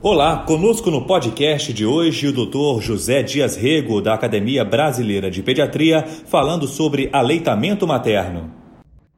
[0.00, 2.80] Olá, conosco no podcast de hoje o Dr.
[2.80, 8.48] José Dias Rego, da Academia Brasileira de Pediatria, falando sobre aleitamento materno.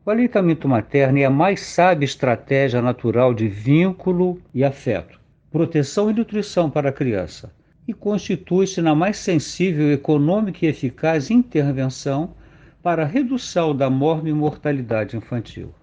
[0.07, 5.21] O aleitamento materno é a mais sábia estratégia natural de vínculo e afeto,
[5.53, 7.53] proteção e nutrição para a criança,
[7.87, 12.33] e constitui-se na mais sensível, econômica e eficaz intervenção
[12.83, 15.75] para a redução da morte e mortalidade infantil.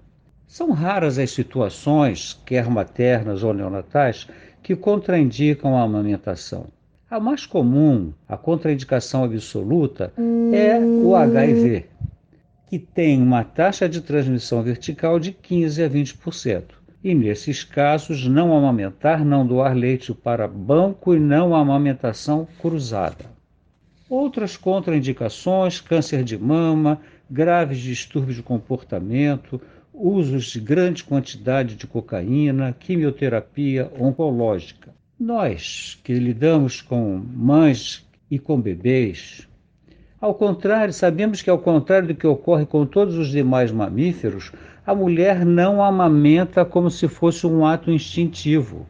[0.47, 4.27] São raras as situações, quer maternas ou neonatais,
[4.67, 6.65] que contraindicam a amamentação.
[7.09, 10.11] A mais comum, a contraindicação absoluta,
[10.51, 11.85] é o HIV,
[12.69, 16.63] que tem uma taxa de transmissão vertical de 15 a 20%.
[17.01, 23.23] E nesses casos, não amamentar, não doar leite para banco e não amamentação cruzada.
[24.09, 26.99] Outras contraindicações: câncer de mama,
[27.31, 29.61] graves distúrbios de comportamento,
[29.99, 34.93] usos de grande quantidade de cocaína, quimioterapia oncológica.
[35.19, 39.47] Nós que lidamos com mães e com bebês,
[40.19, 44.51] ao contrário, sabemos que ao contrário do que ocorre com todos os demais mamíferos,
[44.85, 48.87] a mulher não amamenta como se fosse um ato instintivo.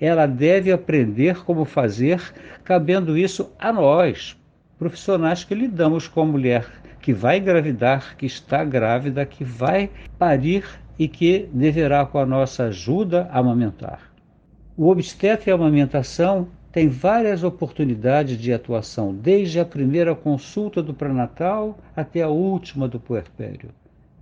[0.00, 2.20] Ela deve aprender como fazer,
[2.64, 4.36] cabendo isso a nós,
[4.78, 6.66] profissionais que lidamos com a mulher
[7.00, 10.64] que vai engravidar, que está grávida, que vai parir
[10.98, 14.12] e que deverá, com a nossa ajuda, amamentar.
[14.76, 20.94] O obstetra e a amamentação tem várias oportunidades de atuação, desde a primeira consulta do
[20.94, 23.70] pré-natal até a última do puerpério.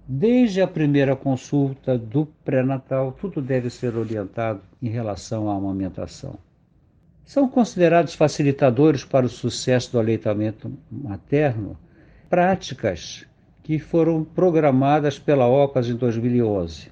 [0.06, 6.38] Desde a primeira consulta do pré-natal, tudo deve ser orientado em relação à amamentação.
[7.26, 11.76] São considerados facilitadores para o sucesso do aleitamento materno
[12.28, 13.26] práticas
[13.62, 16.90] que foram programadas pela OCAS em 2011.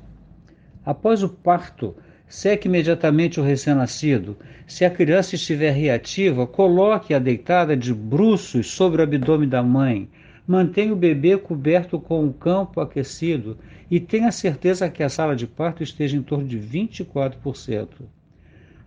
[0.85, 1.95] Após o parto,
[2.29, 4.37] seque imediatamente o recém-nascido.
[4.67, 10.09] Se a criança estiver reativa, coloque-a deitada de bruços sobre o abdômen da mãe.
[10.47, 13.59] Mantenha o bebê coberto com um campo aquecido
[13.91, 17.89] e tenha certeza que a sala de parto esteja em torno de 24%.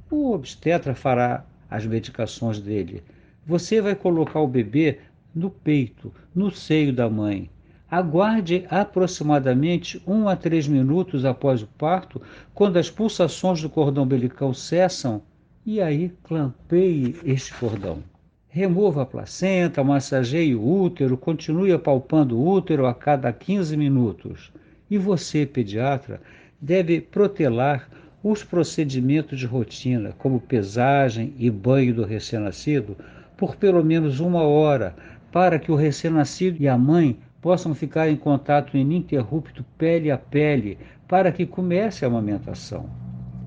[0.09, 3.03] O obstetra fará as medicações dele.
[3.45, 4.99] Você vai colocar o bebê
[5.33, 7.49] no peito, no seio da mãe.
[7.89, 12.21] Aguarde aproximadamente 1 a 3 minutos após o parto,
[12.53, 15.21] quando as pulsações do cordão umbilical cessam,
[15.65, 18.03] e aí clampeie este cordão.
[18.47, 24.51] Remova a placenta, massageie o útero, continue apalpando o útero a cada 15 minutos.
[24.89, 26.19] E você, pediatra,
[26.59, 27.87] deve protelar
[28.23, 32.97] os procedimentos de rotina, como pesagem e banho do recém-nascido,
[33.37, 34.95] por pelo menos uma hora,
[35.31, 40.77] para que o recém-nascido e a mãe possam ficar em contato ininterrupto pele a pele
[41.07, 42.89] para que comece a amamentação.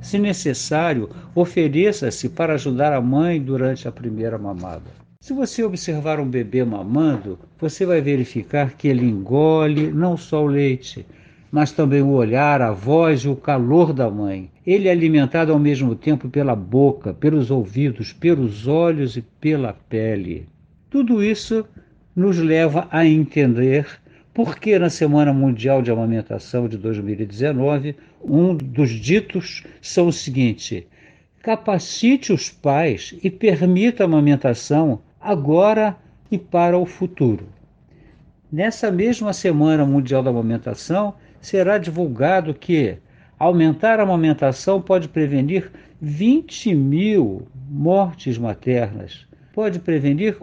[0.01, 4.91] Se necessário, ofereça-se para ajudar a mãe durante a primeira mamada.
[5.21, 10.49] Se você observar um bebê mamando, você vai verificar que ele engole não só o
[10.49, 11.07] leite,
[11.53, 14.51] mas também o olhar, a voz e o calor da mãe.
[14.67, 20.49] Ele é alimentado ao mesmo tempo pela boca, pelos ouvidos, pelos olhos e pela pele.
[20.93, 21.67] Tudo isso
[22.15, 23.87] nos leva a entender
[24.35, 30.87] por que na Semana Mundial de Amamentação de 2019, um dos ditos são o seguinte:
[31.41, 35.97] capacite os pais e permita a amamentação agora
[36.31, 37.49] e para o futuro.
[38.53, 42.99] Nessa mesma Semana Mundial da Amamentação, será divulgado que
[43.39, 50.37] aumentar a amamentação pode prevenir 20 mil mortes maternas pode prevenir